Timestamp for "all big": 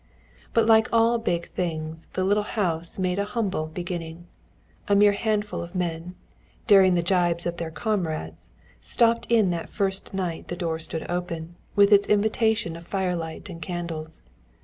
0.91-1.49